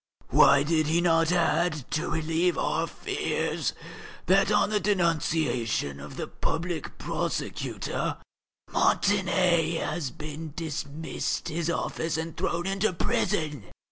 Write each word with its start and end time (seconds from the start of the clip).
Why 0.29 0.63
did 0.63 0.87
he 0.87 0.99
not 0.99 1.31
add, 1.31 1.85
to 1.91 2.09
relieve 2.09 2.57
our 2.57 2.87
fears, 2.87 3.73
that 4.25 4.51
on 4.51 4.71
the 4.71 4.79
denunciation 4.79 5.99
of 5.99 6.15
the 6.17 6.25
Public 6.25 6.97
Prosecutor, 6.97 8.17
Montané 8.71 9.79
has 9.79 10.09
been 10.09 10.53
dismissed 10.55 11.49
his 11.49 11.69
office 11.69 12.17
and 12.17 12.35
thrown 12.35 12.65
into 12.65 12.93
prison?... 12.93 13.65